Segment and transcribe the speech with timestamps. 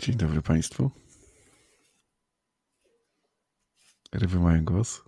[0.00, 0.90] Dzień dobry Państwu.
[4.12, 5.02] Ryby mają głos.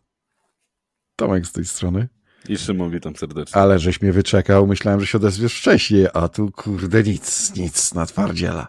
[1.16, 2.09] Tomek z tej strony.
[2.48, 3.61] I Szymon, witam serdecznie.
[3.61, 8.07] Ale żeś mnie wyczekał, myślałem, że się odezwiesz wcześniej, a tu kurde nic, nic na
[8.07, 8.69] twardziela.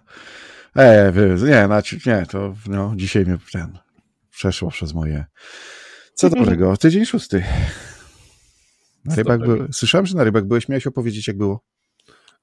[0.75, 1.13] E,
[1.45, 3.77] nie, na, nie, to no, dzisiaj mnie ten
[4.29, 5.25] przeszło przez moje.
[6.13, 7.43] Co dobrego, tydzień szósty.
[9.05, 9.67] Na rybach by...
[9.71, 11.63] Słyszałem, że na rybach byłeś, miałeś opowiedzieć jak było.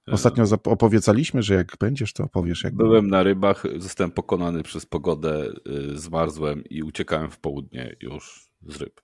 [0.06, 5.52] Ostatnio opowiecaliśmy, że jak będziesz, to opowiesz jak Byłem na rybach, zostałem pokonany przez pogodę,
[5.92, 9.00] y, zmarzłem i uciekałem w południe już z ryb.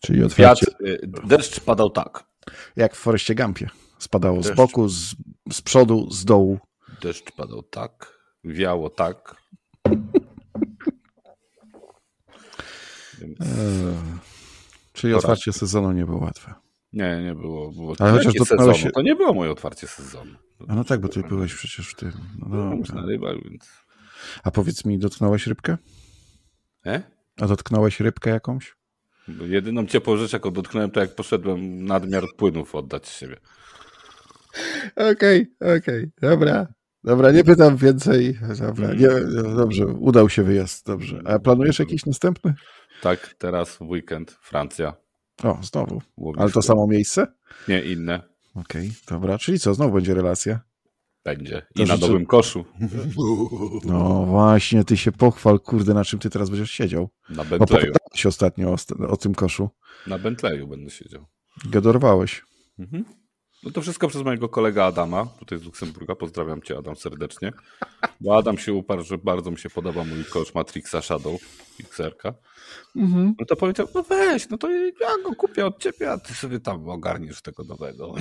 [0.00, 0.66] Czyli otwarcie...
[0.66, 2.24] Wiatr, y, deszcz padał tak.
[2.76, 3.70] Jak w Foreście Gampie.
[3.98, 4.52] Spadało deszcz.
[4.52, 5.14] z boku, z,
[5.52, 6.58] z przodu, z dołu.
[7.02, 9.36] Deszcz padał tak, wiało tak.
[13.18, 13.40] Więc...
[13.40, 13.46] Eee,
[14.92, 16.54] czyli otwarcie sezonu nie było łatwe.
[16.92, 17.72] Nie, nie było.
[17.72, 18.74] było Ale chociaż sezonu.
[18.74, 18.90] Się...
[18.90, 20.32] To nie było moje otwarcie sezonu.
[20.68, 22.12] A no tak, bo ty byłeś przecież w tym.
[22.38, 23.68] No na rybach, więc...
[24.42, 25.76] A powiedz mi, dotknąłeś rybkę?
[26.86, 27.02] E?
[27.40, 28.76] A dotknąłeś rybkę jakąś?
[29.28, 33.36] Jedyną ciepłą rzecz, jaką dotknąłem, to jak poszedłem nadmiar płynów oddać siebie.
[34.96, 36.10] Okej, okay, okej, okay.
[36.20, 36.66] dobra.
[37.04, 38.38] Dobra, nie pytam więcej.
[38.58, 39.08] Dobra, nie,
[39.56, 41.22] dobrze, udał się wyjazd, dobrze.
[41.24, 42.54] A planujesz jakiś następny?
[43.02, 44.94] Tak, teraz w weekend Francja.
[45.42, 46.02] O, znowu.
[46.36, 47.26] Ale to samo miejsce?
[47.68, 48.22] Nie, inne.
[48.54, 49.38] Okej, okay, dobra.
[49.38, 50.60] Czyli co, znowu będzie relacja?
[51.24, 51.66] Będzie.
[51.74, 52.06] I to na życzę...
[52.06, 52.64] nowym koszu.
[53.84, 57.08] No właśnie, ty się pochwal, kurde, na czym ty teraz będziesz siedział.
[57.30, 57.92] Na Bentleyu.
[58.14, 58.76] się ostatnio o,
[59.08, 59.70] o, tym koszu.
[60.06, 61.26] Na Bentleyu będę siedział.
[61.70, 62.44] Gadorwałeś.
[62.78, 63.04] Mhm.
[63.62, 66.14] No to wszystko przez mojego kolega Adama, tutaj z Luksemburga.
[66.14, 67.52] Pozdrawiam cię, Adam, serdecznie.
[68.20, 71.40] Bo Adam się uparł, że bardzo mi się podoba mój kosz Matrixa Shadow
[71.80, 72.34] XR-ka.
[72.96, 73.34] Mhm.
[73.40, 76.60] No to powiedział, no weź, no to ja go kupię od ciebie, a ty sobie
[76.60, 78.14] tam ogarniesz tego nowego.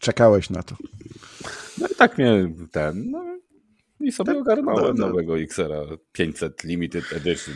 [0.00, 0.76] Czekałeś na to.
[1.78, 3.38] No i tak mnie ten, no
[4.00, 5.08] i sobie tak, ogarnąłem no, no.
[5.08, 7.54] nowego XR-a 500 Limited Edition.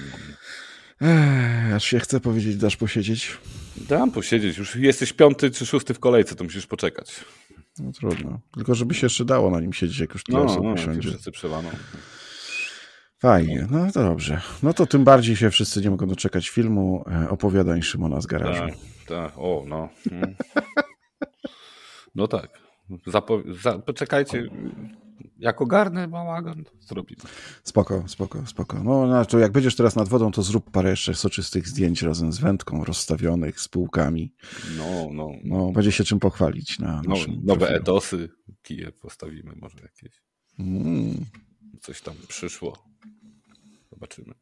[1.02, 3.38] Ech, aż się chce powiedzieć, dasz posiedzieć?
[3.76, 4.58] Dam posiedzieć.
[4.58, 7.24] Już jesteś piąty czy szósty w kolejce, to musisz poczekać.
[7.78, 8.40] No trudno.
[8.54, 11.08] Tylko żeby się jeszcze dało na nim siedzieć, jak już tyle no, osób no, usiądzie.
[11.08, 11.30] wszyscy.
[13.18, 14.41] Fajnie, no to dobrze.
[14.62, 18.62] No to tym bardziej się wszyscy nie mogą doczekać filmu e, opowiadań Szymona z garażu.
[18.62, 18.76] Tak,
[19.08, 19.32] tak.
[19.36, 19.88] o no.
[20.10, 20.34] Mm.
[22.14, 22.50] No tak.
[23.06, 24.48] Zapo- za- poczekajcie,
[25.38, 27.22] jak ogarnę bałagan, to zrobimy.
[27.65, 28.83] Spoko, spoko, spoko.
[28.83, 32.38] No, to jak będziesz teraz nad wodą, to zrób parę jeszcze soczystych zdjęć razem z
[32.38, 34.34] wędką rozstawionych, z półkami.
[34.78, 35.31] No, no.
[35.44, 37.81] No, będzie się czym pochwalić na no, Nowe profilu.
[37.81, 38.28] etosy,
[38.62, 40.22] kije postawimy może jakieś.
[40.59, 41.27] Mm.
[41.81, 42.84] Coś tam przyszło.
[43.91, 44.34] Zobaczymy.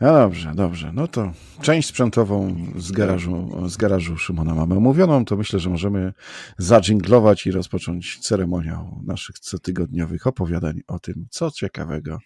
[0.00, 0.92] No dobrze, dobrze.
[0.92, 1.32] No to
[1.62, 6.12] część sprzętową z garażu, z garażu Szymona mamy omówioną, to myślę, że możemy
[6.58, 12.18] zadżinglować i rozpocząć ceremoniał naszych cotygodniowych opowiadań o tym, co ciekawego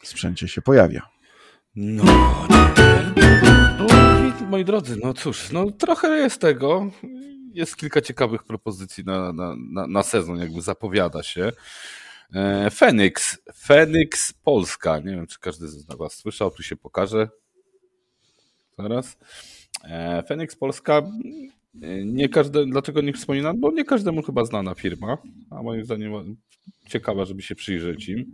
[0.00, 1.02] w sprzęcie się pojawia.
[1.76, 2.04] No,
[4.50, 6.90] moi drodzy, no cóż, no trochę jest tego.
[7.52, 11.52] Jest kilka ciekawych propozycji na, na, na, na sezon, jakby zapowiada się.
[12.34, 14.98] E, Fenix, Fenix Polska.
[14.98, 17.28] Nie wiem, czy każdy z Was słyszał, tu się pokaże.
[18.78, 19.18] Zaraz.
[19.84, 21.02] E, Fenix Polska.
[22.04, 23.60] Nie każdy, dlaczego nie wspominam?
[23.60, 25.18] Bo nie każdemu chyba znana firma,
[25.50, 26.36] a moim zdaniem
[26.88, 28.32] ciekawa, żeby się przyjrzeć im.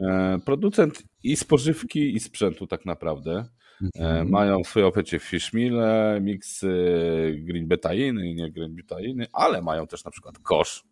[0.00, 3.44] E, producent i spożywki, i sprzętu tak naprawdę.
[3.82, 4.30] Mhm.
[4.30, 6.70] Mają w swojej ofercie fishmile, miksy
[7.38, 10.84] green betainy, nie green betainy, ale mają też na przykład kosz,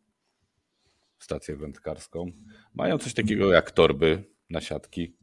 [1.24, 2.30] stację wędkarską.
[2.74, 5.16] Mają coś takiego jak torby na siatki.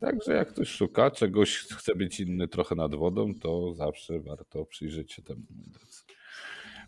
[0.00, 5.12] Także jak ktoś szuka czegoś, chce być inny trochę nad wodą, to zawsze warto przyjrzeć
[5.12, 5.42] się temu.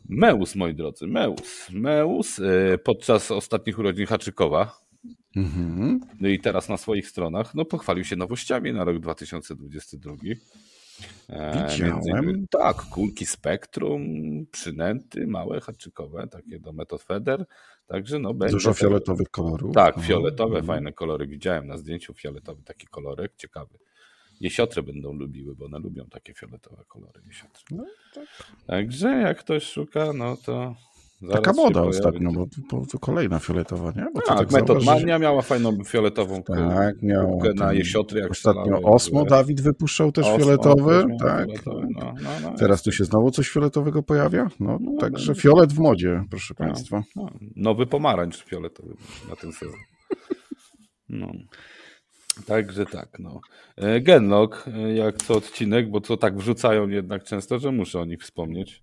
[0.09, 1.71] Meus, moi drodzy, Meus.
[1.71, 4.87] Meus y, podczas ostatnich urodzin Haczykowa
[5.37, 6.01] mhm.
[6.21, 10.15] no i teraz na swoich stronach no, pochwalił się nowościami na rok 2022.
[11.29, 12.47] E, Widziałem.
[12.51, 14.03] tak, kulki spektrum,
[14.53, 17.47] przynęty małe, haczykowe, takie do metod feder.
[17.87, 18.53] Także no będzie.
[18.53, 19.75] Dużo fioletowych kolorów.
[19.75, 20.67] Tak, fioletowe, mhm.
[20.67, 21.27] fajne kolory.
[21.27, 23.79] Widziałem na zdjęciu fioletowy taki kolorek, ciekawy.
[24.41, 27.23] Jesiotre będą lubiły, bo one lubią takie fioletowe kolory.
[27.71, 27.85] No,
[28.15, 28.27] tak.
[28.67, 30.77] Także jak ktoś szuka, no to
[31.33, 34.07] Taka moda ostatnio, bo, bo to kolejna fioletowa, nie?
[34.15, 38.21] Bo tak, tak Metodmania miała fajną fioletową tak, miał na jesiotry.
[38.21, 41.05] Jak ostatnio Osmo Dawid wypuszczał też Osmo, fioletowy.
[41.21, 41.47] tak.
[41.47, 44.49] Fioletowy, no, no, no, Teraz tu się znowu coś fioletowego pojawia.
[44.61, 47.03] No, no także fiolet w modzie, proszę no, Państwa.
[47.17, 47.31] No.
[47.57, 48.95] Nowy pomarańcz fioletowy
[49.31, 49.81] na ten sezon.
[51.09, 51.33] No.
[52.47, 53.41] Także tak, no.
[53.77, 58.05] E, Genlock, e, jak co odcinek, bo to tak wrzucają jednak często, że muszę o
[58.05, 58.83] nich wspomnieć.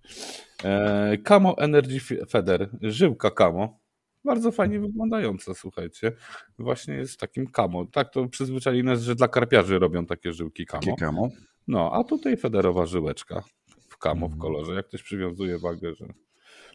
[0.64, 3.80] E, Camo Energy Feder, żyłka Camo,
[4.24, 6.12] bardzo fajnie wyglądająca, słuchajcie.
[6.58, 7.86] Właśnie jest takim kamo.
[7.86, 10.82] Tak to przyzwyczajone jest, że dla karpiarzy robią takie żyłki kamo.
[10.82, 11.28] Takie kamo.
[11.68, 13.42] No, a tutaj federowa żyłeczka
[13.88, 14.40] w kamo, w Mhm.
[14.40, 14.74] kolorze.
[14.74, 16.06] Jak ktoś przywiązuje wagę, że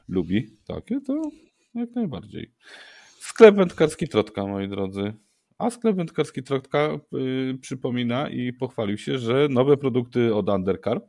[0.08, 1.22] lubi takie, to
[1.76, 2.52] jak najbardziej.
[3.20, 5.14] Sklep wędkarski Trotka, moi drodzy.
[5.60, 7.00] A sklep wędkarski Trotka
[7.54, 11.04] y, przypomina i pochwalił się, że nowe produkty od Undercarp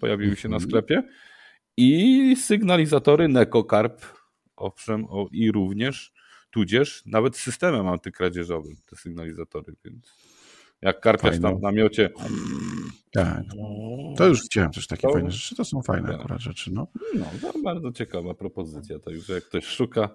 [0.00, 0.70] pojawiły się na Mhm.
[0.70, 1.02] sklepie
[1.76, 4.02] i sygnalizatory NecoCarp,
[4.56, 6.12] owszem, o, i również,
[6.50, 10.14] tudzież nawet systemem antykradzieżowym te sygnalizatory, więc
[10.82, 12.10] jak karpiarz tam w namiocie
[13.12, 13.42] Tak.
[14.16, 15.56] To już widziałem też takie To- fajne rzeczy.
[15.56, 16.20] To są fajne Tak.
[16.20, 16.70] akurat rzeczy.
[16.74, 16.86] No.
[17.14, 20.08] No, to bardzo ciekawa propozycja, także jak ktoś szuka.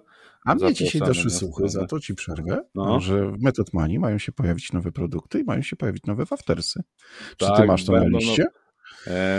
[0.44, 3.00] A mnie dzisiaj doszły słuchy, za to ci przerwę, No.
[3.00, 6.82] że w Method Money mają się pojawić nowe produkty i mają się pojawić nowe waftersy.
[7.36, 8.42] Czy ty Tak, masz to na będą, no, liście?
[8.42, 8.65] E,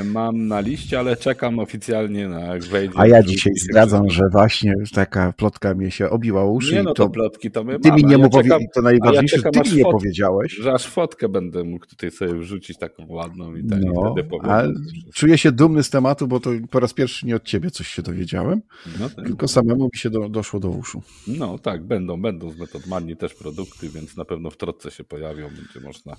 [0.06, 2.94] mam na liście, ale czekam oficjalnie na jak wejdzie.
[2.98, 7.04] A ja dzisiaj zdradzam, że właśnie taka plotka mnie się obiła uszy Nie no, to,
[7.04, 9.69] to plotki to my ty mamy, mi nie ja czekam, to najważniejsze, że czekam, ty
[9.72, 10.52] mi nie fot- powiedziałeś.
[10.54, 14.74] że aż fotkę będę mógł tutaj sobie wrzucić taką ładną i, tak, No, wtedy powiem.
[15.14, 18.02] czuję się dumny z tematu, bo to po raz pierwszy nie od ciebie coś się
[18.02, 18.62] dowiedziałem,
[19.00, 19.25] No, tak.
[19.25, 21.02] tylko samemu mi się do, doszło do uszu.
[21.28, 25.04] no tak, będą, będą z Method Money też produkty, więc na pewno w trotce się
[25.04, 26.16] pojawią, będzie można.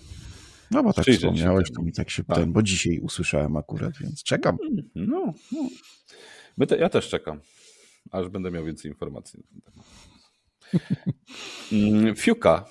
[0.71, 4.23] No bo tak Przyjrzeć wspomniałeś, to mi tak się ten, bo dzisiaj usłyszałem akurat, więc
[4.23, 4.57] czekam.
[4.95, 5.69] No, no.
[6.57, 7.41] My te, ja też czekam,
[8.11, 9.41] aż będę miał więcej informacji.
[9.41, 9.87] na ten temat.
[11.73, 12.65] Mm, Fiuka.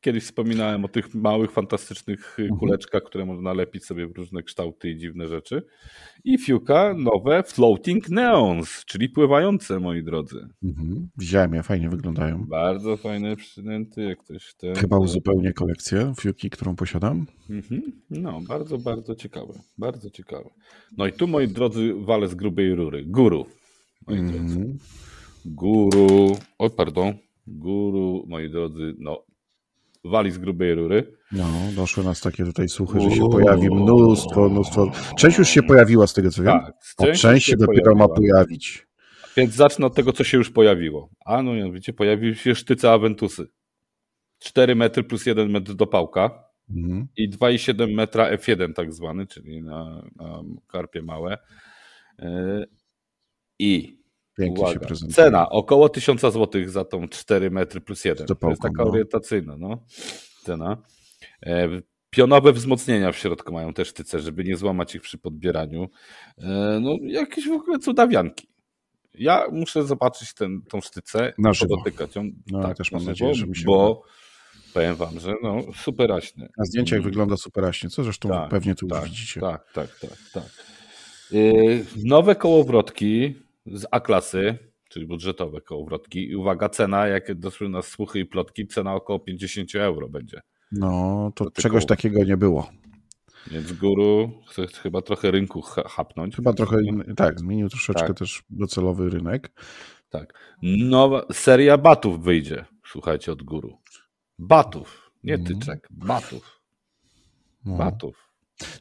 [0.00, 2.58] Kiedyś wspominałem o tych małych, fantastycznych y, Mhm.
[2.60, 5.62] kuleczkach, które można lepić sobie w różne kształty i dziwne rzeczy.
[6.24, 10.48] I Fiuka nowe floating neons, czyli pływające, moi drodzy.
[10.64, 11.08] Mhm.
[11.18, 12.44] Widziałem je, fajnie wyglądają.
[12.48, 14.74] Bardzo fajne przynęty, jak ktoś ten.
[14.74, 17.26] Chyba uzupełnię kolekcję fiuki, którą posiadam.
[17.50, 17.82] Mhm.
[18.10, 19.52] No, bardzo, bardzo ciekawe.
[19.78, 20.50] Bardzo ciekawe.
[20.96, 23.04] No i tu, moi drodzy, wale z grubej rury.
[23.06, 23.46] Guru.
[24.08, 24.58] Moi drodzy.
[24.58, 24.78] Mhm.
[25.44, 27.14] Guru, o pardon,
[27.46, 29.22] guru, moi drodzy, no,
[30.04, 31.12] wali z grubej rury.
[31.32, 34.92] No, doszły nas takie tutaj słuchy, że się pojawi mnóstwo, mnóstwo.
[35.18, 36.52] Część już się pojawiła z tego co wiem.
[36.52, 38.34] Tak, A część część się dopiero ma pojawiła.
[38.34, 38.86] pojawić.
[39.36, 41.10] Więc zacznę od tego, co się już pojawiło.
[41.24, 43.46] A no mianowicie pojawiły się sztyce Aventusy.
[44.38, 47.08] 4 metry plus 1 metr do pałka Mhm.
[47.16, 51.38] i 2,7 metra F1 tak zwany, czyli na, na karpie małe.
[52.18, 52.66] Yy,
[53.58, 53.99] I
[54.44, 54.86] Pięknie się Uwaga.
[54.86, 55.14] prezentuje.
[55.14, 58.26] Cena około 1000 zł za tą 4 metry plus 1.
[58.26, 58.90] To To jest taka no.
[58.90, 59.78] orientacyjna no.
[60.44, 60.76] cena.
[61.46, 61.68] E,
[62.10, 65.88] Pionowe wzmocnienia w środku mają te sztyce, żeby nie złamać ich przy podbieraniu.
[66.38, 68.48] E, No, jakieś w ogóle cudawianki.
[69.14, 71.76] Ja muszę zobaczyć ten, tą sztycę Na i żywo.
[71.76, 72.30] podotykać ją.
[72.50, 74.02] No, tak, też mam żywo, nadzieję, że mi się Bo
[74.74, 76.48] powiem wam, że no, super raśny.
[76.58, 77.10] Na zdjęciach Mm.
[77.10, 79.40] wygląda superaśnie, co zresztą Tak, pewnie tu już tak, widzicie.
[79.40, 80.44] Tak, tak, tak, tak.
[81.30, 83.34] Yy, Nowe kołowrotki
[83.66, 84.58] z A-klasy,
[84.88, 86.30] czyli budżetowe kołowrotki.
[86.30, 90.40] I uwaga, cena, jak doszły nas słuchy i plotki, cena około 50 euro będzie.
[90.72, 92.70] No, to czegoś takiego nie było.
[93.50, 96.36] Więc guru chce chyba trochę rynku cha- chapnąć.
[96.36, 96.76] Chyba trochę,
[97.16, 98.18] tak, zmienił troszeczkę Tak.
[98.18, 99.52] też docelowy rynek.
[100.10, 100.34] Tak.
[100.62, 103.78] Nowa seria batów wyjdzie, słuchajcie, od guru.
[104.38, 105.58] Batów, nie Mhm.
[105.60, 106.60] tyczek, batów.
[107.64, 107.76] No.
[107.76, 108.29] Batów.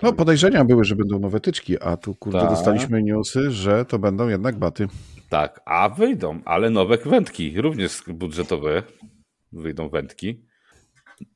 [0.02, 2.50] No, podejrzenia były, że będą nowe tyczki, a tu kurde Tak.
[2.50, 4.88] dostaliśmy newsy, że to będą jednak baty.
[5.30, 8.83] Tak, a wyjdą, ale nowe wędki, również budżetowe
[9.52, 10.45] wyjdą wędki.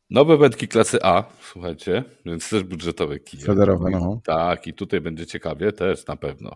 [0.10, 3.44] Nowe wędki klasy A, słuchajcie, więc też budżetowe kije.
[3.44, 4.22] Federowe, no.
[4.26, 6.52] Tak, i tutaj będzie ciekawie też na pewno.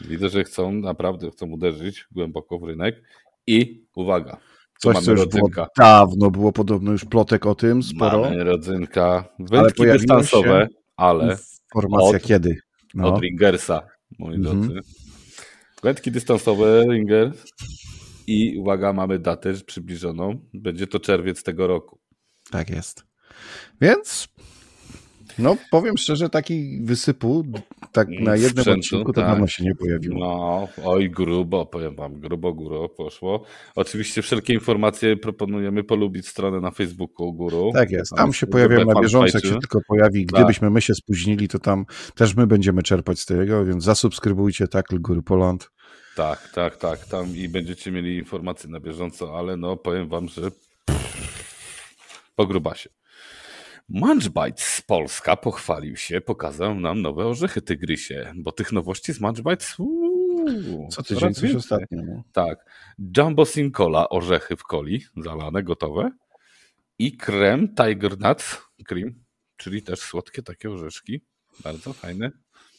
[0.00, 3.02] Widzę, że chcą, naprawdę chcą uderzyć głęboko w rynek.
[3.46, 4.36] I uwaga,
[4.78, 8.20] Coś, mamy co już było dawno, było podobno już plotek o tym, sporo.
[8.20, 9.24] Mamy rodzynka.
[9.38, 11.36] Wędki dystansowe, się- ale
[11.74, 12.56] Informacja od- kiedy.
[12.94, 13.86] No, od Ringersa,
[14.18, 14.60] moi Mhm.
[14.68, 14.80] drodzy.
[15.82, 17.32] Wędki dystansowe, Ringer.
[18.26, 20.40] I uwaga, mamy datę przybliżoną.
[20.54, 21.98] Będzie to czerwiec tego roku.
[22.50, 23.04] tak jest.
[23.80, 24.28] Więc,
[25.38, 27.44] no powiem szczerze, taki wysypu
[27.92, 29.30] tak na jednym Sprzętu, odcinku to tak.
[29.30, 30.18] dawno się nie pojawiło.
[30.18, 33.44] No, oj, grubo, powiem wam, grubo, góro poszło.
[33.74, 37.70] Oczywiście wszelkie informacje proponujemy polubić stronę na Facebooku Guru.
[37.74, 38.12] Tak jest.
[38.16, 40.26] Tam się pojawiają na bieżąco, jak się tylko pojawi.
[40.26, 40.40] Tak.
[40.40, 44.98] Gdybyśmy my się spóźnili, to tam też my będziemy czerpać z tego, więc zasubskrybujcie Tackle
[44.98, 45.70] Góry Poland.
[46.16, 47.06] Tak, tak, tak.
[47.06, 50.50] Tam i będziecie mieli informacje na bieżąco, ale no powiem wam, że
[52.36, 52.90] po grubasie.
[53.88, 59.78] Munchbites z Polska pochwalił się, pokazał nam nowe orzechy tygrysie, bo tych nowości z Munchbites
[59.78, 62.02] uuu, Co tydzień coś ostatnio.
[62.06, 62.22] No.
[62.32, 62.64] Tak.
[63.16, 66.10] Jumbo Sincola, orzechy w coli, zalane, gotowe.
[66.98, 69.14] I krem Tiger Nuts Cream,
[69.56, 71.20] czyli też słodkie takie orzeszki.
[71.64, 72.30] Bardzo fajne.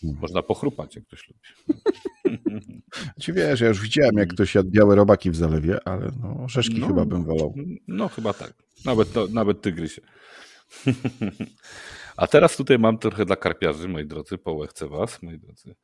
[0.03, 0.21] Mhm.
[0.21, 1.81] Można pochrupać, jak ktoś lubi.
[3.21, 6.79] Ci wiesz, ja już widziałem, jak ktoś jadł białe robaki w zalewie, ale no, orzeszki
[6.79, 6.87] No.
[6.87, 7.55] chyba bym wolał.
[7.87, 8.53] No chyba tak.
[8.85, 10.01] Nawet, to, nawet tygrysie.
[12.17, 15.75] A teraz tutaj mam trochę dla karpiarzy, moi drodzy, połechcę was, moi drodzy.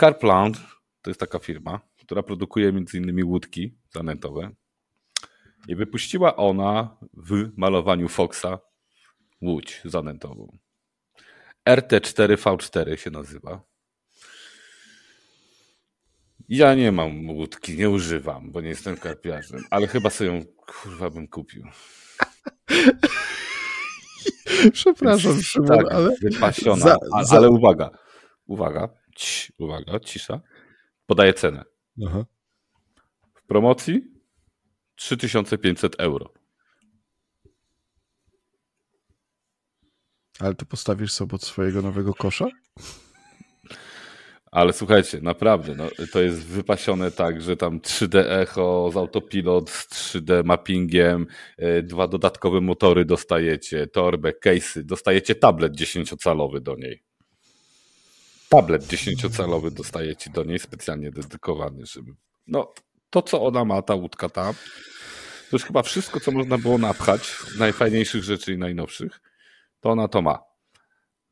[0.00, 0.60] Carp Lounge
[1.02, 4.50] to jest taka firma, która produkuje innymi łódki zanętowe.
[5.68, 8.58] I wypuściła ona w malowaniu Foxa
[9.42, 10.58] łódź zanętową.
[11.68, 13.62] RT4V4 się nazywa.
[16.48, 21.10] Ja nie mam łódki, nie używam, bo nie jestem karpiarzem, ale chyba sobie ją kurwa
[21.10, 21.64] bym kupił.
[24.72, 26.76] Przepraszam, Szymon, tak, ale wypasiona.
[26.84, 27.90] za- ale, za- ale uwaga,
[28.46, 30.40] uwaga, Cii, uwaga, cisza.
[31.06, 31.64] Podaję cenę.
[32.06, 32.24] Aha.
[33.34, 34.00] W promocji
[34.96, 36.32] 3500 euro.
[40.40, 42.46] Ale to postawisz sobie od swojego nowego kosza?
[44.54, 49.88] Ale słuchajcie, naprawdę, no, to jest wypasione tak, że tam 3D echo z autopilot, z
[49.88, 51.26] 3D mappingiem,
[51.58, 57.02] e, dwa dodatkowe motory dostajecie, torbę, case'y, dostajecie tablet 10-calowy do niej.
[58.48, 62.12] Tablet 10-calowy dostajecie do niej, specjalnie dedykowany, żeby...
[62.46, 62.72] No,
[63.10, 64.54] to co ona ma, ta łódka tam,
[65.50, 69.20] to już chyba wszystko, co można było napchać, najfajniejszych rzeczy i najnowszych,
[69.80, 70.53] to ona to ma.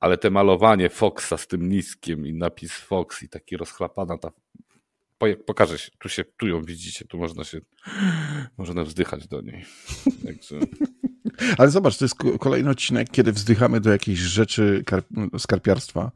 [0.03, 4.31] Ale te malowanie Foxa z tym niskiem i napis Fox i taki rozchlapana ta.
[5.47, 7.61] Pokażę się, tu się, tu ją widzicie, tu można się,
[8.59, 9.65] można wzdychać do niej.
[10.27, 10.57] Także,
[11.59, 16.11] Ale zobacz, to jest ko- kolejny odcinek, kiedy wzdychamy do jakichś rzeczy kar- skarpiarstwa.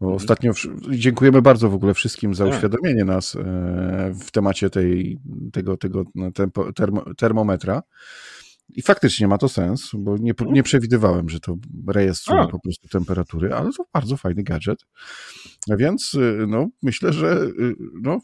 [0.00, 2.54] Bo ostatnio wsz- dziękujemy bardzo w ogóle wszystkim za Tak.
[2.54, 3.40] uświadomienie nas e,
[4.24, 5.18] w temacie tej,
[5.52, 6.30] tego, tego no,
[6.76, 7.82] termo, termometra.
[8.76, 11.56] I faktycznie ma to sens, bo nie, nie przewidywałem, że to
[11.88, 12.48] rejestruje A.
[12.48, 14.78] po prostu temperatury, ale to bardzo fajny gadżet.
[15.72, 18.20] A Więc y, no, myślę, że y, no,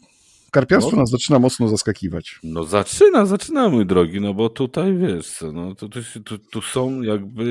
[0.51, 1.01] karpiarstwo No.
[1.01, 2.39] nas zaczyna mocno zaskakiwać.
[2.43, 7.43] no zaczyna, zaczyna mój drogi, no bo tutaj wiesz no się- tu, tu są jakby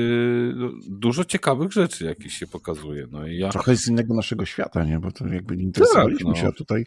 [0.55, 3.07] no, dużo ciekawych rzeczy jakieś się pokazuje.
[3.11, 4.99] No i ja trochę z innego naszego świata, nie?
[4.99, 6.35] Bo to jakby nie interesowaliśmy no.
[6.35, 6.85] się, a tutaj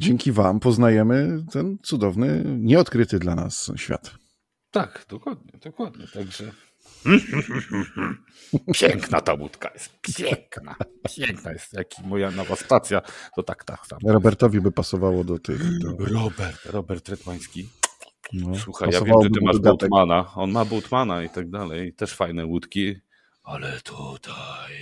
[0.00, 4.23] dzięki wam poznajemy ten cudowny, nieodkryty dla nas świat.
[4.74, 6.06] Tak, dokładnie, dokładnie.
[6.14, 6.52] Także.
[8.80, 10.00] Piękna ta łódka jest.
[10.16, 10.76] Piękna.
[11.16, 11.72] Piękna jest.
[11.72, 13.02] Jak i moja nowa stacja,
[13.36, 13.86] to tak, tak.
[13.86, 13.98] Tam.
[14.06, 15.78] Robertowi by pasowało do tych.
[15.78, 17.68] Do, Robert, Robert Redmański.
[18.32, 19.90] no, Słuchaj, ja wiem, że ty masz dodatek.
[19.90, 20.34] Boatmana.
[20.34, 21.92] On ma Boatmana i tak dalej.
[21.92, 22.96] Też fajne łódki.
[23.42, 24.74] Ale tutaj...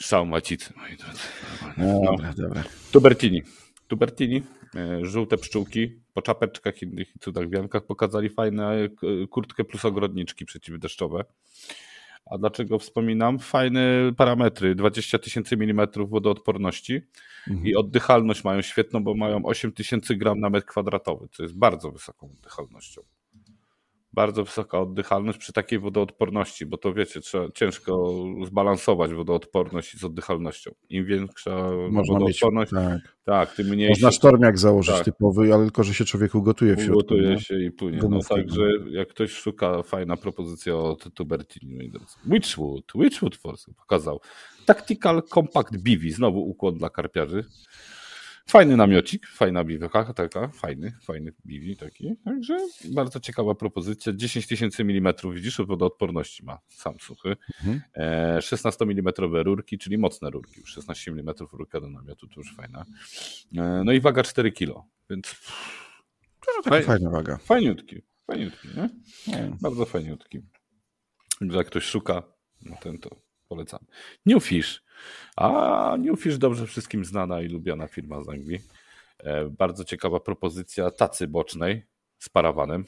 [0.00, 1.18] Szał macicy, moi drodzy.
[1.76, 2.00] No, No.
[2.04, 2.64] Dobra, dobra.
[2.92, 3.42] Tubertini.
[3.88, 4.42] Tubertini,
[5.02, 8.88] żółte pszczółki, po czapeczkach innych i cudach wiankach pokazali fajne e,
[9.26, 11.24] kurtkę plus ogrodniczki przeciwdeszczowe.
[12.30, 13.38] A dlaczego wspominam?
[13.38, 17.02] Fajne parametry, 20 tysięcy mm wodoodporności
[17.48, 17.66] Mhm.
[17.66, 21.90] i oddychalność mają świetną, bo mają 8 tysięcy gram na metr kwadratowy, co jest bardzo
[21.90, 23.02] wysoką oddychalnością.
[24.16, 28.12] Bardzo wysoka oddychalność przy takiej wodoodporności, bo to wiecie, trzeba ciężko
[28.46, 30.70] zbalansować wodoodporność z oddychalnością.
[30.90, 32.08] Im większa Można mieć.
[32.40, 32.98] wodoodporność, Tak.
[33.24, 35.04] tak, tym mniejszy Można sztormiak założyć Tak.
[35.04, 36.92] typowy, ale tylko, że się człowieku gotuje w środku.
[36.98, 37.40] ugotuje nie?
[37.40, 37.98] się i płynie.
[38.10, 41.92] No, także jak ktoś szuka, fajna propozycja od Tubertini.
[42.26, 44.20] Witchwood, Witchwood Force pokazał.
[44.66, 47.44] Tactical Compact Bivi, znowu układ dla karpiarzy.
[48.48, 52.16] Fajny namiocik, fajna biwaka, taka, fajny, fajny biwi taki.
[52.24, 54.12] Także bardzo ciekawa propozycja.
[54.12, 57.36] 10 tysięcy milimetrów, widzisz, wodoodporności ma sam suchy.
[57.60, 57.80] Mhm.
[57.94, 60.60] E, 16 mm rurki, czyli mocne rurki.
[60.60, 62.84] Już 16 mm rurka do namiotu, to już fajna.
[63.56, 65.34] E, no i waga 4 kg, więc
[66.56, 67.36] No, taka Faj- fajna waga.
[67.38, 68.88] fajniutki, fajniutki, nie?
[69.28, 69.50] Nie.
[69.60, 70.40] Bardzo fajniutki.
[71.40, 72.22] Jak ktoś szuka,
[72.62, 73.10] no ten to
[73.48, 73.80] polecam.
[74.26, 74.82] Newfish.
[75.36, 78.60] A Newfish dobrze wszystkim znana i lubiana firma z Anglii.
[79.18, 81.86] E, bardzo ciekawa propozycja tacy bocznej
[82.18, 82.84] z parawanem.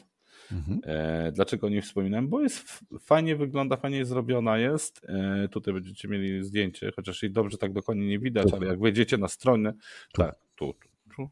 [0.53, 0.81] Mhm.
[0.85, 2.29] E, dlaczego o niej wspominałem?
[2.29, 5.07] Bo jest fajnie wygląda, fajnie zrobiona jest.
[5.09, 9.19] E, tutaj będziecie mieli zdjęcie, chociaż jej dobrze tak dokładnie nie widać, ale jak wejdziecie
[9.19, 9.73] na stronę,
[10.13, 11.31] tak, tu, tu, tu,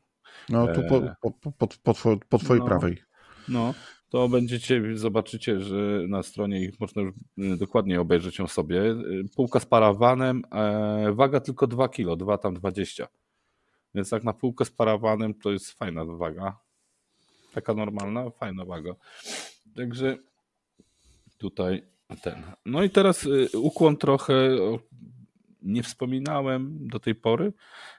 [0.48, 2.66] No tu po, po, po, po, po twojej No.
[2.66, 3.02] prawej.
[3.48, 3.74] No,
[4.16, 5.76] to będziecie, zobaczycie, że
[6.08, 8.80] na stronie ich można już y, dokładnie obejrzeć ją sobie.
[8.82, 13.08] Y, Półka z parawanem, e, waga tylko 2 kg, 2 tam 20.
[13.94, 16.58] Więc jak na półkę z parawanem to jest fajna waga.
[17.54, 18.94] Taka normalna, fajna waga.
[19.76, 20.18] Także
[21.38, 21.82] tutaj
[22.22, 22.42] ten.
[22.66, 24.34] No i teraz y, ukłon trochę,
[25.62, 27.52] nie wspominałem do tej pory.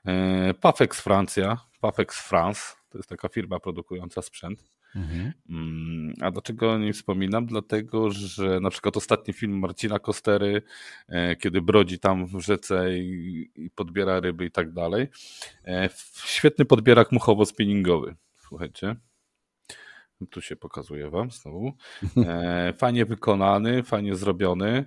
[0.06, 4.78] E, Pafex Francja, Pafex France, to jest taka firma produkująca sprzęt.
[4.98, 6.13] Mhm.
[6.22, 7.46] A dlaczego o niej wspominam?
[7.46, 10.62] Dlatego, że na przykład ostatni film Marcina Kostery,
[11.08, 15.08] e, kiedy brodzi tam w rzece i, i podbiera ryby i tak dalej.
[15.66, 15.89] E,
[16.25, 18.16] świetny podbierak muchowo-spinningowy.
[18.39, 18.96] Słuchajcie.
[20.30, 21.74] Tu się pokazuje Wam znowu.
[22.18, 24.86] E, fajnie wykonany, fajnie zrobiony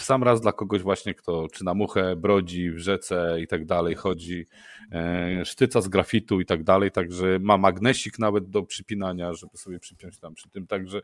[0.00, 3.66] w sam raz dla kogoś właśnie, kto czy na muchę brodzi w rzece i tak
[3.66, 4.46] dalej chodzi,
[4.92, 9.78] e, sztyca z grafitu i tak dalej, także ma magnesik nawet do przypinania, żeby sobie
[9.78, 11.02] przypiąć tam przy tym, także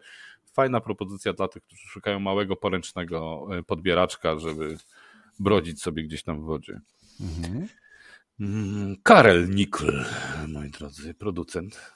[0.52, 4.76] fajna propozycja dla tych, którzy szukają małego poręcznego e, podbieraczka, żeby
[5.38, 6.80] brodzić sobie gdzieś tam w wodzie.
[7.20, 7.68] Mhm.
[8.40, 9.92] Mm, Karel Nikl,
[10.48, 11.92] moi drodzy, producent.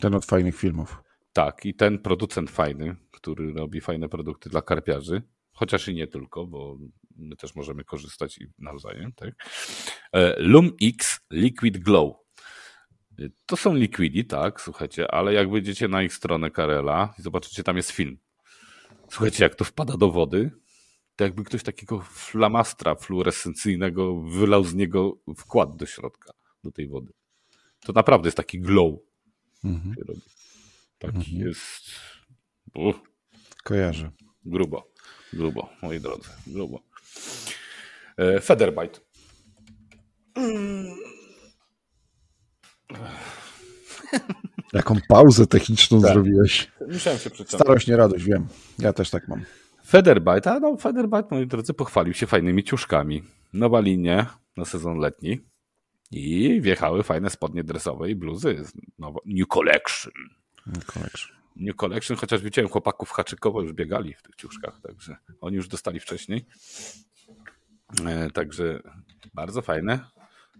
[0.00, 1.02] Ten od fajnych filmów.
[1.32, 5.22] Tak, i ten producent fajny, który robi fajne produkty dla karpiarzy
[5.58, 6.78] chociaż i nie tylko, bo
[7.16, 9.12] my też możemy korzystać i nawzajem.
[9.12, 9.34] Tak?
[10.12, 12.16] E, Lum X Liquid Glow.
[13.46, 17.76] To są liquidi, tak, słuchajcie, ale jak wyjdziecie na ich stronę Karela i zobaczycie, tam
[17.76, 18.18] jest film.
[19.10, 20.50] Słuchajcie, jak to wpada do wody,
[21.16, 26.32] to jakby ktoś takiego flamastra fluorescencyjnego wylał z niego wkład do środka,
[26.64, 27.12] do tej wody.
[27.80, 28.94] To naprawdę jest taki glow.
[29.64, 29.94] Mhm.
[30.98, 31.38] Taki mhm.
[31.38, 31.82] jest.
[32.74, 33.00] Uff.
[33.64, 34.10] Kojarzę.
[34.44, 34.97] Grubo.
[35.32, 36.82] Grubo, moi drodzy, grubo.
[38.16, 39.00] E, Federbite.
[44.72, 46.12] Jaką pauzę techniczną tak.
[46.12, 46.70] zrobiłeś.
[46.92, 47.62] Musiałem się przyciągnąć.
[47.62, 48.46] Starość, nie radość, wiem.
[48.78, 49.44] Ja też tak mam.
[49.86, 53.22] Federbite, a no Federbite, moi drodzy, pochwalił się fajnymi ciuszkami.
[53.52, 55.40] Nowa linia na sezon letni
[56.10, 58.62] i wjechały fajne spodnie dresowe i bluzy.
[59.26, 60.12] New Collection.
[60.66, 61.37] New Collection.
[61.58, 66.00] New Collection, chociaż widziałem chłopaków Haczykowo już biegali w tych ciuszkach, także oni już dostali
[66.00, 66.46] wcześniej.
[68.06, 68.82] E, także
[69.34, 70.00] bardzo fajne.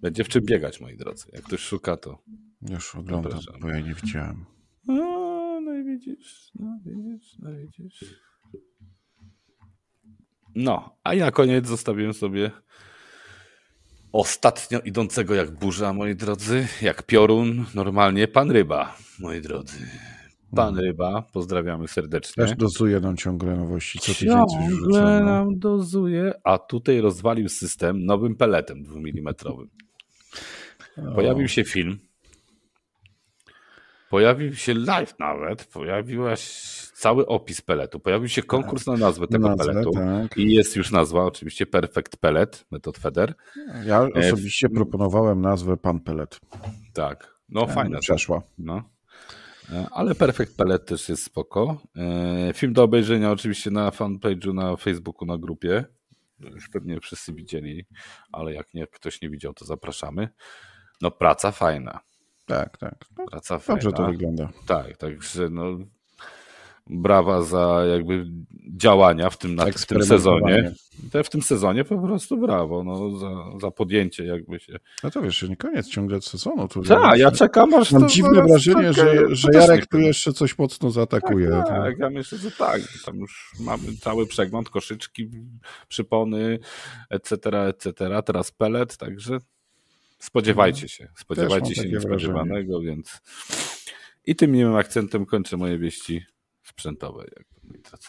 [0.00, 1.26] Będzie w czym biegać, moi drodzy.
[1.32, 2.18] Jak ktoś szuka, to.
[2.70, 4.44] Już oglądam, bo ja nie widziałem.
[4.86, 8.04] No, no i widzisz, no widzisz, no widzisz.
[10.54, 12.50] No, a ja na koniec zostawiłem sobie
[14.12, 19.88] ostatnio idącego jak burza, moi drodzy, jak piorun, normalnie pan ryba, moi drodzy.
[20.56, 20.86] Pan mhm.
[20.86, 22.44] Ryba, pozdrawiamy serdecznie.
[22.44, 28.36] Też dozuje nam ciągle nowości, co tydzień Ciągle nam dozuje, a tutaj rozwalił system nowym
[28.36, 29.68] peletem dwumilimetrowym.
[31.14, 31.98] Pojawił się film,
[34.10, 39.48] pojawił się live nawet, pojawił się cały opis peletu, pojawił się konkurs na nazwę tego
[39.48, 40.36] nazwę, peletu tak.
[40.38, 43.34] i jest już nazwa oczywiście Perfect Pellet, metod Feder.
[43.84, 46.40] Ja e, osobiście proponowałem nazwę Pan Pelet.
[46.92, 47.98] Tak, no fajna.
[47.98, 48.42] Przeszła.
[48.58, 48.97] No.
[49.72, 51.82] E, ale Perfect Pellet też jest spoko.
[51.96, 55.84] E, film do obejrzenia oczywiście na fanpage'u na Facebooku, na grupie.
[56.40, 57.86] Już pewnie wszyscy widzieli,
[58.32, 60.28] ale jak nie, ktoś nie widział, to zapraszamy.
[61.02, 62.00] No praca fajna.
[62.46, 62.94] Tak, tak.
[63.18, 63.96] No, praca Dobrze fajna.
[63.96, 64.48] to wygląda.
[64.66, 65.78] Tak, także no
[66.90, 68.26] brawa za jakby
[68.76, 70.72] działania w tym, na, w tym sezonie.
[71.12, 73.28] Te w tym sezonie po prostu brawo, no, za,
[73.60, 74.78] za podjęcie jakby się.
[75.02, 76.68] No to wiesz, nie koniec ciągle sezonu.
[76.88, 80.90] Tak, ja czekam aż Mam to dziwne wrażenie, że, że Jarek tu jeszcze coś mocno
[80.90, 81.50] zaatakuje.
[81.50, 82.82] Tak, tak, ja myślę, że tak.
[83.06, 85.30] Tam już mamy cały przegląd, koszyczki,
[85.88, 86.58] przypony,
[87.10, 87.36] etc.,
[87.68, 88.22] etc.
[88.24, 89.38] Teraz pelet, także
[90.18, 91.08] spodziewajcie się.
[91.16, 93.20] Spodziewajcie się niespodziewanego, więc
[94.26, 96.22] i tym miłym akcentem kończę moje wieści
[96.78, 97.24] sprzętowe.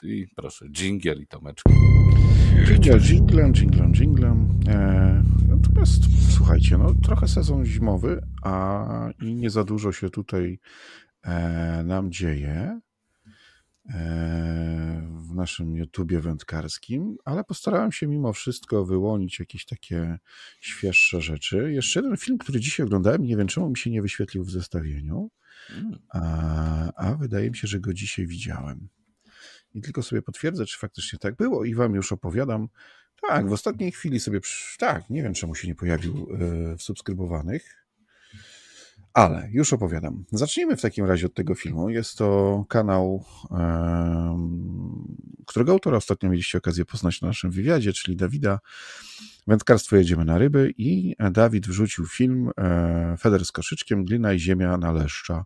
[0.04, 1.74] I proszę, dżingiel i tomeczki.
[2.66, 4.60] Dżingiel, dżinglem, dżinglem, dżinglem.
[4.68, 6.04] E, natomiast
[6.36, 10.60] słuchajcie, no trochę sezon zimowy, a i nie za dużo się tutaj
[11.22, 12.80] e, nam dzieje
[13.90, 14.00] e,
[15.30, 20.18] w naszym YouTubie wędkarskim, ale postarałem się mimo wszystko wyłonić jakieś takie
[20.62, 21.72] świeższe rzeczy.
[21.74, 25.30] Jeszcze jeden film, który dzisiaj oglądałem, nie wiem czemu mi się nie wyświetlił w zestawieniu,
[26.10, 28.90] a, a wydaje mi się, że go dzisiaj widziałem.
[29.74, 32.68] I tylko sobie potwierdzę, czy faktycznie tak było i wam już opowiadam.
[33.28, 34.40] Tak, w ostatniej chwili sobie,
[34.78, 37.86] tak, nie wiem czemu się nie pojawił e, w subskrybowanych,
[39.13, 40.26] ale już opowiadam.
[40.32, 41.89] Zacznijmy w takim razie od tego filmu.
[41.89, 43.24] Jest to kanał,
[45.48, 48.60] którego autora ostatnio mieliście okazję poznać na naszym wywiadzie, czyli Dawida
[49.50, 54.78] Wędkarstwo jedziemy na ryby i Dawid wrzucił film e, Feder z koszyczkiem, glina i ziemia
[54.78, 55.45] na leszcza.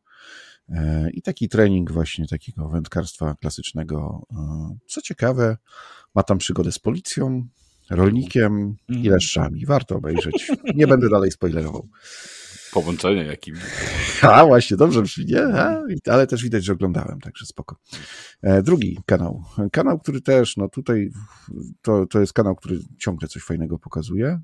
[0.69, 4.25] E, I taki trening właśnie takiego wędkarstwa klasycznego.
[4.31, 5.57] E, co ciekawe,
[6.15, 7.47] ma tam przygodę z policją,
[7.89, 9.13] rolnikiem i mhm.
[9.13, 9.65] leszczami.
[9.65, 10.51] Warto obejrzeć.
[10.75, 11.89] Nie będę dalej spoilerował.
[12.73, 13.55] Połączenie jakim.
[14.21, 15.43] A właśnie, dobrze brzmi, nie?
[15.43, 17.75] A, ale też widać, że oglądałem, także spoko.
[18.41, 19.43] E, drugi kanał.
[19.71, 21.11] Kanał, który też, no tutaj
[21.81, 24.41] to, to jest kanał, który ciągle coś fajnego pokazuje,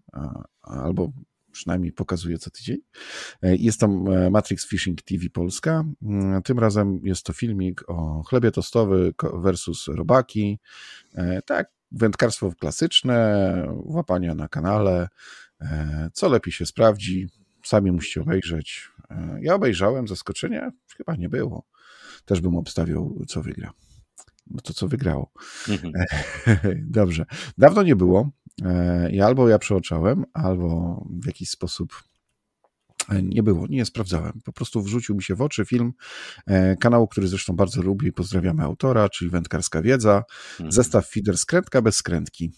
[0.61, 1.11] albo
[1.51, 2.77] przynajmniej pokazuje co tydzień.
[3.41, 5.83] Jest tam Matrix Fishing TV Polska.
[6.01, 10.59] Mm, tym razem jest to filmik o chlebie tostowy versus robaki.
[11.45, 15.07] Tak, wędkarstwo klasyczne, łapania na kanale,
[16.13, 17.27] co lepiej się sprawdzi,
[17.69, 18.89] sami musicie obejrzeć.
[19.41, 21.65] Ja obejrzałem, zaskoczenia chyba nie było.
[22.25, 23.73] Też bym obstawiał, co wygra.
[24.47, 25.31] No to co wygrało.
[25.69, 25.93] Mhm.
[26.99, 27.25] Dobrze.
[27.57, 28.29] Dawno nie było.
[28.65, 30.67] E, I albo ja przeoczałem, albo
[31.23, 32.03] w jakiś sposób
[33.09, 34.41] e, nie było, nie sprawdzałem.
[34.45, 35.93] Po prostu wrzucił mi się w oczy film
[36.45, 40.23] e, kanału, który zresztą bardzo lubię i pozdrawiamy autora, czyli Wędkarska Wiedza.
[40.51, 40.71] Mhm.
[40.71, 42.51] Zestaw feeder skrętka bez skrętki.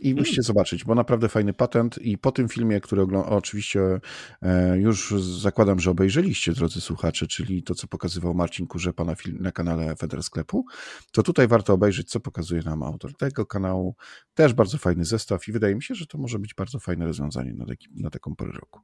[0.00, 1.98] I musicie zobaczyć, bo naprawdę fajny patent.
[1.98, 4.00] I po tym filmie, który oczywiście
[4.42, 9.38] e, już zakładam, że obejrzeliście, drodzy słuchacze, czyli to, co pokazywał Marcin Kurzepa na, film,
[9.40, 10.64] na kanale Feder Sklepu,
[11.12, 13.94] to tutaj warto obejrzeć, co pokazuje nam autor tego kanału.
[14.34, 17.54] Też bardzo fajny zestaw i wydaje mi się, że to może być bardzo fajne rozwiązanie
[17.54, 18.80] na, taki, na taką porę roku.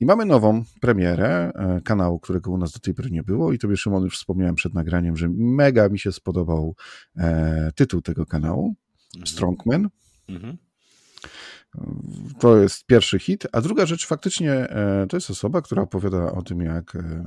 [0.00, 3.58] I mamy nową premierę e, kanału, którego u nas do tej pory nie było i
[3.58, 6.74] tobie, Szymon, już wspomniałem przed nagraniem, że mega mi się spodobał
[7.16, 8.74] e, tytuł tego kanału.
[9.24, 9.88] Strongman.
[10.28, 10.58] Mhm.
[12.40, 13.46] To jest pierwszy hit.
[13.52, 17.24] A druga rzecz, faktycznie e, to jest osoba, która opowiada o tym, jak e,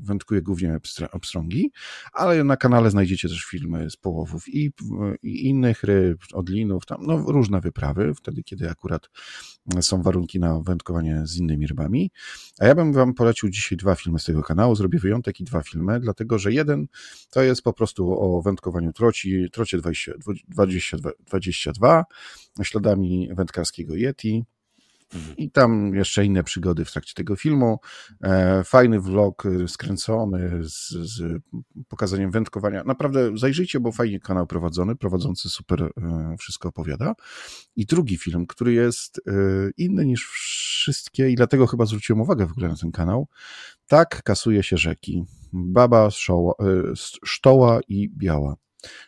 [0.00, 0.78] wędkuje głównie
[1.12, 1.72] obstrągi,
[2.12, 4.72] ale na kanale znajdziecie też filmy z połowów i,
[5.22, 9.10] i innych ryb, odlinów, tam no, różne wyprawy, wtedy kiedy akurat
[9.80, 12.10] są warunki na wędkowanie z innymi rybami.
[12.58, 14.74] A ja bym wam polecił dzisiaj dwa filmy z tego kanału.
[14.74, 16.86] Zrobię wyjątek i dwa filmy, dlatego że jeden
[17.30, 20.12] to jest po prostu o wędkowaniu troci, trocie 20,
[20.48, 22.04] 22, 22
[22.62, 24.44] śladami wędkarskiego Yeti.
[25.14, 25.36] Mhm.
[25.36, 27.78] I tam jeszcze inne przygody w trakcie tego filmu.
[28.22, 31.42] E, fajny vlog e, skręcony z, z,
[31.88, 32.84] pokazaniem wędkowania.
[32.84, 35.90] Naprawdę zajrzyjcie, bo fajnie kanał prowadzony, prowadzący super e,
[36.38, 37.14] wszystko opowiada.
[37.76, 39.20] I drugi film, który jest
[39.76, 43.28] inny niż wszystkie i dlatego chyba zwróciłem uwagę w ogóle na ten kanał.
[43.86, 45.24] Tak kasuje się rzeki.
[45.52, 46.54] Baba, sztoła,
[47.24, 48.56] sztoła i biała.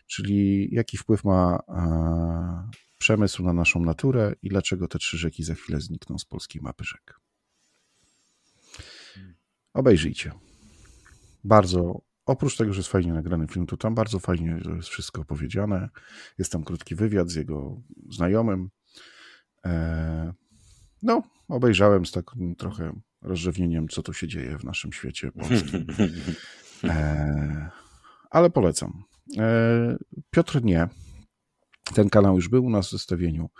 [0.06, 1.58] Czyli jaki wpływ ma
[3.04, 6.84] przemysł na naszą naturę i dlaczego te trzy rzeki za chwilę znikną z polskiej mapy
[6.84, 7.20] rzek.
[9.74, 10.32] Obejrzyjcie.
[11.44, 15.88] Bardzo, oprócz tego, że jest fajnie nagrany film, to tam bardzo fajnie jest wszystko opowiedziane.
[16.38, 18.70] Jest tam krótki wywiad z jego znajomym.
[19.66, 20.32] E,
[21.02, 25.86] no, obejrzałem z takim trochę rozrzewnieniem, co tu się dzieje w naszym świecie polskim.
[26.84, 27.70] E,
[28.30, 29.02] ale polecam.
[29.38, 29.96] E,
[30.30, 30.88] Piotr nie,
[31.94, 33.50] ten kanał już był u nas w zestawieniu.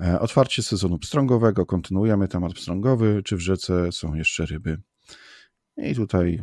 [0.00, 4.82] E, otwarcie sezonu pstrągowego, kontynuujemy temat pstrągowy, czy w rzece są jeszcze ryby.
[5.76, 6.42] I tutaj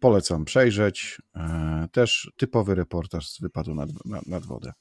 [0.00, 1.22] polecam przejrzeć.
[1.36, 4.72] E, też typowy reportaż z wypadu nad, nad, nad wodę.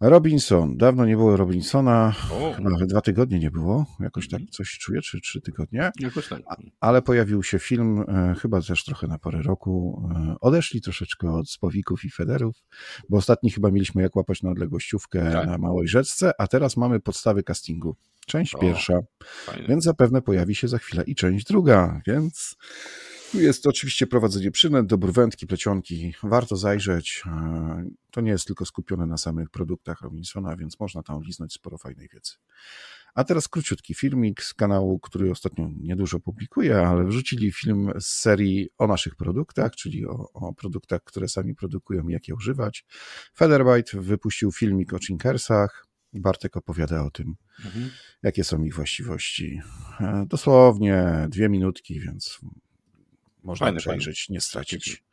[0.00, 0.76] Robinson.
[0.76, 2.14] Dawno nie było Robinsona.
[2.32, 2.52] O.
[2.52, 3.86] Chyba dwa tygodnie nie było.
[4.00, 5.90] Jakoś tak coś czuję, czy trzy tygodnie.
[6.00, 6.42] Jakoś tak.
[6.80, 10.02] ale pojawił się film, e, chyba też trochę na porę roku.
[10.14, 12.64] E, odeszli troszeczkę od spowików i federów,
[13.08, 15.46] bo ostatni chyba mieliśmy jak łapać na odległościówkę tak.
[15.46, 17.96] na Małej Rzeczce, a teraz mamy podstawy castingu.
[18.30, 18.98] Część o, pierwsza,
[19.44, 19.68] fajne.
[19.68, 22.56] więc zapewne pojawi się za chwilę i część druga, więc
[23.34, 26.14] jest to oczywiście prowadzenie przynęt, dobór wędki, plecionki.
[26.22, 27.22] Warto zajrzeć.
[27.26, 31.78] E, to nie jest tylko skupione na samych produktach Robinsona, więc można tam liznąć sporo
[31.78, 32.32] fajnej wiedzy.
[33.14, 38.68] A teraz króciutki filmik z kanału, który ostatnio niedużo publikuje, ale wrzucili film z serii
[38.78, 42.84] o naszych produktach, czyli o, o produktach, które sami produkują i jak je używać.
[43.36, 45.89] Federbite wypuścił filmik o Chinkersach.
[46.12, 47.90] Bartek opowiada o tym, mhm.
[48.22, 49.60] jakie są ich właściwości.
[50.00, 52.40] E, dosłownie dwie minutki, więc
[53.42, 54.36] można fajne, przejrzeć, fajne.
[54.36, 55.04] nie stracić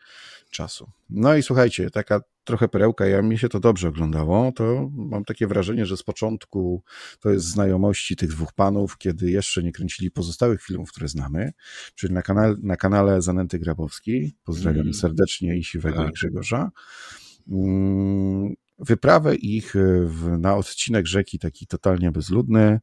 [0.50, 0.92] czasu.
[1.10, 5.48] No i słuchajcie, taka trochę perełka, ja mi się to dobrze oglądało, to mam takie
[5.48, 6.84] wrażenie, że z początku
[7.20, 11.52] to jest znajomości tych dwóch panów, kiedy jeszcze nie kręcili pozostałych filmów, które znamy,
[11.96, 14.94] czyli na kanale, na kanale Zanęty Grabowski, pozdrawiam mm.
[14.94, 16.10] serdecznie i Siwego tak.
[16.10, 16.72] i Grzegorza,
[17.48, 19.74] mm, wyprawę ich
[20.06, 22.80] w, na odcinek rzeki taki totalnie bezludny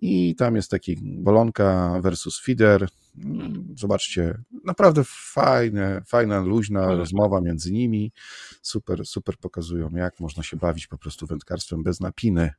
[0.00, 2.88] i tam jest taki bolonka versus feeder,
[3.76, 6.96] Zobaczcie, naprawdę fajne, fajna, luźna Ale...
[6.96, 8.12] rozmowa między nimi.
[8.62, 12.50] Super, super pokazują, jak można się bawić po prostu wędkarstwem bez napiny.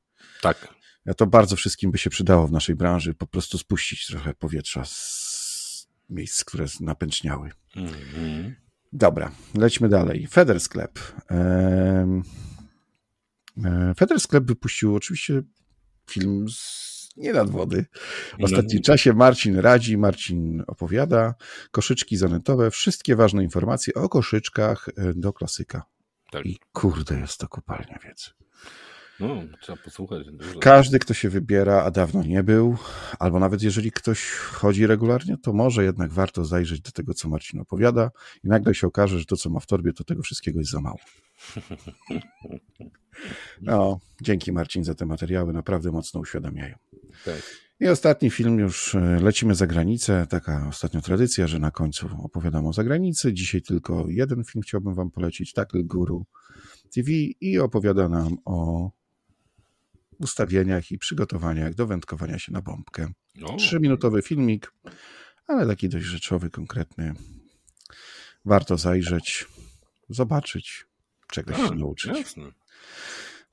[0.41, 0.67] Tak.
[1.06, 4.86] Ja to bardzo wszystkim by się przydało w naszej branży, po prostu spuścić trochę powietrza
[4.86, 7.52] z miejsc, które napęczniały.
[7.76, 8.52] Mm -hmm.
[8.93, 10.28] Dobra, lećmy dalej.
[10.28, 11.00] Feder Sklep.
[11.30, 12.21] Ehm,
[13.98, 15.41] Feder Sklep wypuścił oczywiście
[16.10, 17.86] film z nie nad wody.
[18.39, 21.36] W ostatnim czasie Marcin radzi, Marcin opowiada,
[21.72, 25.84] koszyczki zanętowe, wszystkie ważne informacje o koszyczkach e, do klasyka.
[26.32, 26.46] Tak.
[26.46, 28.30] I kurde, jest to kopalnia wiedzy.
[29.20, 30.28] No, trzeba posłuchać.
[30.32, 30.60] Dużo.
[30.60, 32.78] Każdy, kto się wybiera, a dawno nie był,
[33.20, 37.60] albo nawet jeżeli ktoś chodzi regularnie, to może jednak warto zajrzeć do tego, co Marcin
[37.60, 38.12] opowiada
[38.43, 40.82] i nagle się okaże, że to, co ma w torbie, to tego wszystkiego jest za
[40.82, 41.00] mało.
[43.62, 46.76] No, dzięki Marcin za te materiały, naprawdę mocno uświadamiają.
[47.26, 47.41] Tak.
[47.80, 50.28] I ostatni film, już e, lecimy za granicę.
[50.30, 53.34] Taka ostatnia tradycja, że na końcu opowiadam o zagranicy.
[53.34, 56.26] Dzisiaj tylko jeden film chciałbym Wam polecić, Tackle Guru
[56.93, 58.89] TV i opowiada nam o
[60.19, 63.08] ustawieniach i przygotowaniach do wędkowania się na bombkę.
[63.58, 64.73] Trzyminutowy filmik,
[65.47, 67.13] ale taki dość rzeczowy, konkretny.
[68.45, 69.45] Warto zajrzeć,
[70.10, 70.87] zobaczyć,
[71.32, 72.18] czegoś się a, nauczyć.
[72.18, 72.52] Jasne.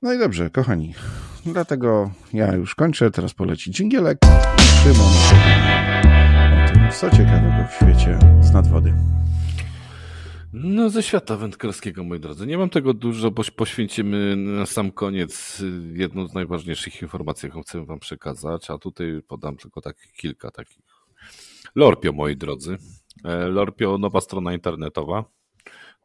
[0.01, 0.93] No i dobrze, kochani.
[1.45, 3.11] Dlatego ja już kończę.
[3.11, 4.17] Teraz poleci dżingielek
[4.57, 8.93] i Szymon o tym, co ciekawego w świecie z nadwody.
[10.53, 12.47] No, ze świata wędkarskiego, moi drodzy.
[12.47, 17.61] Nie mam tego dużo, bo poświęcimy na sam koniec y, jedną z najważniejszych informacji, jaką
[17.61, 20.77] chcę Wam przekazać, a tutaj podam tylko tak kilka takich.
[21.75, 22.77] Lorpio, moi drodzy.
[23.23, 25.25] E, Lorpio, nowa strona internetowa.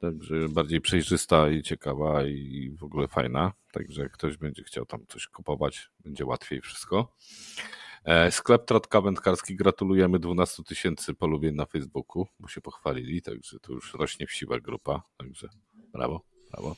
[0.01, 3.53] Także bardziej przejrzysta i ciekawa i w ogóle fajna.
[3.73, 7.13] Także jak ktoś będzie chciał tam coś kupować, będzie łatwiej wszystko.
[8.05, 13.73] E, Sklep Tratka Wędkarski gratulujemy 12 tysięcy polubień na Facebooku, bo się pochwalili, także to
[13.73, 15.49] już rośnie w siłę grupa, także
[15.93, 16.77] brawo, brawo.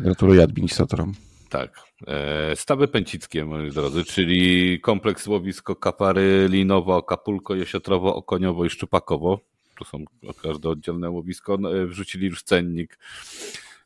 [0.00, 1.12] Gratuluję administratorom.
[1.48, 1.82] Tak.
[2.06, 9.40] E, Stawy Pęcickie, moi drodzy, czyli kompleks łowisko Kapary, Linowo, Akapulko, Jesiotrowo, Okoniowo i Szczupakowo.
[9.80, 10.04] To są
[10.42, 11.54] każde oddzielne łowisko.
[11.54, 12.98] E, Wrzucili już cennik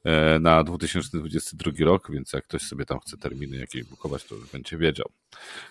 [0.05, 4.51] e, na 2022 rok, więc jak ktoś sobie tam chce terminy jakieś bukować, to już
[4.51, 5.11] będzie wiedział.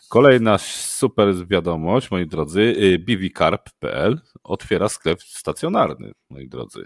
[0.09, 6.86] Kolejna super wiadomość, moi drodzy, y, bvcarp.pl otwiera sklep stacjonarny, moi drodzy.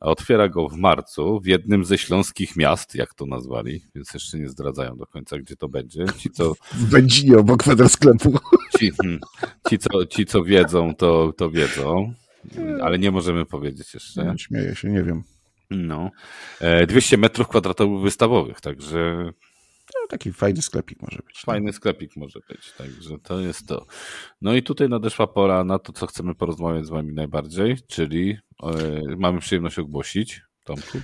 [0.00, 4.48] Otwiera go w marcu w jednym ze śląskich miast, jak to nazwali, więc jeszcze nie
[4.48, 6.04] zdradzają do końca, gdzie to będzie.
[6.18, 8.38] Ci, co, W Będzinie obok sklepu.
[8.78, 9.20] ci, hmm,
[9.68, 12.14] ci, co, ci, co wiedzą, to, to wiedzą,
[12.82, 14.24] ale nie możemy powiedzieć jeszcze.
[14.24, 15.22] Ja śmieję się, nie wiem.
[15.70, 16.10] No.
[16.60, 19.24] E, 200 metrów kwadratowych wystawowych, także
[19.94, 21.40] No, taki fajny sklepik może być.
[21.40, 23.86] Fajny sklepik może być, także to jest to.
[24.42, 29.16] No i tutaj nadeszła pora na to, co chcemy porozmawiać z wami najbardziej, czyli e,
[29.16, 30.98] mamy przyjemność ogłosić, Tomku,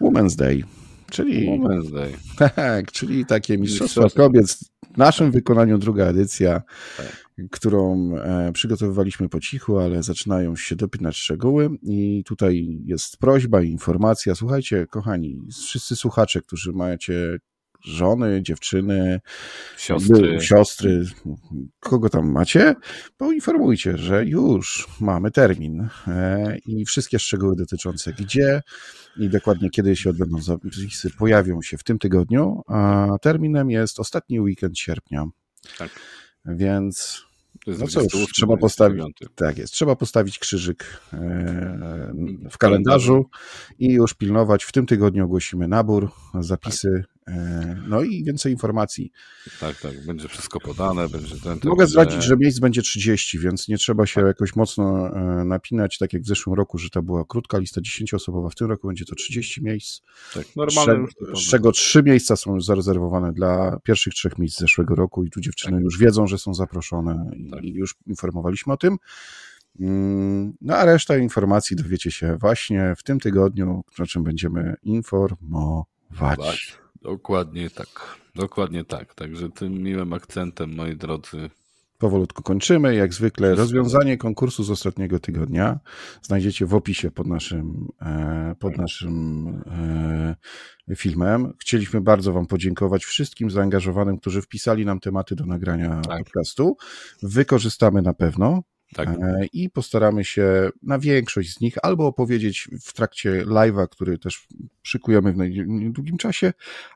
[0.00, 0.62] Women's Day,
[1.10, 2.12] czyli, Women's Day.
[2.56, 4.10] tak, czyli takie Mistrzostwa.
[4.10, 4.46] kobiet.
[4.94, 6.62] W naszym wykonaniu druga edycja,
[6.96, 7.29] Tak.
[7.50, 13.70] Którą e, przygotowywaliśmy po cichu, ale zaczynają się dopinać szczegóły i tutaj jest prośba i
[13.70, 14.34] informacja.
[14.34, 17.38] Słuchajcie, kochani, wszyscy słuchacze, którzy macie
[17.84, 19.20] żony, dziewczyny,
[19.76, 20.40] Siostry.
[20.40, 21.04] siostry,
[21.80, 22.74] kogo tam macie,
[23.16, 28.62] poinformujcie, że już mamy termin e, i wszystkie szczegóły dotyczące gdzie
[29.16, 34.40] i dokładnie kiedy się odbędą zapisy pojawią się w tym tygodniu, a terminem jest ostatni
[34.40, 35.24] weekend sierpnia.
[35.78, 35.90] Tak.
[36.44, 37.24] Więc
[37.66, 39.34] No cóż, 28, trzeba postawić- 29.
[39.34, 42.12] tak jest, trzeba postawić krzyżyk e,
[42.50, 43.24] w kalendarzu
[43.78, 44.64] i już pilnować.
[44.64, 47.19] W tym tygodniu ogłosimy nabór, zapisy, e,
[47.88, 49.12] no i więcej informacji.
[49.60, 51.58] Tak, tak, będzie wszystko podane, będzie ten.
[51.64, 55.98] Mogę także- zdradzić, że miejsc będzie 30, więc nie trzeba się jakoś mocno e, napinać,
[55.98, 58.50] tak jak w zeszłym roku, że to była krótka lista 10-osobowa.
[58.50, 60.00] W tym roku będzie to 30 miejsc,
[60.34, 65.24] Tak, normalne z czego trzy miejsca są już zarezerwowane dla pierwszych trzech miejsc zeszłego roku
[65.24, 67.64] i tu dziewczyny już wiedzą, że są zaproszone i, Tak.
[67.64, 68.96] i już informowaliśmy o tym.
[69.80, 76.78] Mm, No a reszta informacji dowiecie się właśnie w tym tygodniu, o czym będziemy informować.
[77.02, 78.18] Tak, dokładnie tak.
[78.34, 79.14] Dokładnie tak.
[79.14, 81.50] Także tym miłym akcentem, moi drodzy,
[82.00, 82.94] Powolutku kończymy.
[82.94, 85.80] Jak zwykle rozwiązanie konkursu z ostatniego tygodnia
[86.22, 89.46] znajdziecie w opisie pod naszym, e, pod naszym
[90.88, 91.52] e, filmem.
[91.58, 96.18] Chcieliśmy bardzo Wam podziękować wszystkim zaangażowanym, którzy wpisali nam tematy do nagrania Tak.
[96.18, 96.76] podcastu.
[97.22, 98.62] Wykorzystamy na pewno.
[98.94, 104.18] Tak, E, I postaramy się na większość z nich albo opowiedzieć w trakcie live'a, który
[104.18, 104.46] też
[104.82, 106.52] szykujemy w niedługim czasie,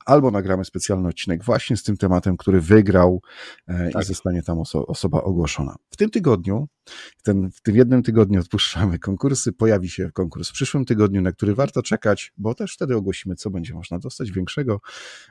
[0.06, 3.22] albo nagramy specjalny odcinek właśnie z tym tematem, który wygrał
[3.66, 4.02] e, Tak.
[4.02, 5.76] i zostanie tam oso- osoba ogłoszona.
[5.90, 6.68] W tym tygodniu,
[7.16, 11.32] w, ten, w tym jednym tygodniu odpuszczamy konkursy, pojawi się konkurs w przyszłym tygodniu, na
[11.32, 14.80] który warto czekać, bo też wtedy ogłosimy, co będzie można dostać większego,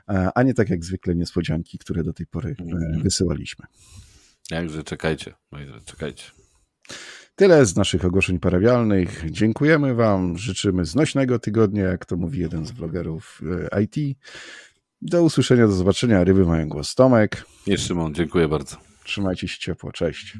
[0.08, 3.02] e, a nie tak jak zwykle niespodzianki, które do tej pory Mhm.
[3.02, 3.66] wysyłaliśmy.
[4.48, 6.24] Także czekajcie, moi drodzy, czekajcie.
[7.36, 9.30] Tyle z naszych ogłoszeń parawialnych.
[9.30, 13.40] Dziękujemy Wam, życzymy znośnego tygodnia, jak to mówi jeden z vlogerów
[13.72, 14.18] e, IT.
[15.02, 16.24] Do usłyszenia, do zobaczenia.
[16.24, 17.44] Ryby mają głos Tomek.
[17.66, 18.76] Nie, Szymon, dziękuję bardzo.
[19.04, 20.38] Trzymajcie się ciepło, cześć.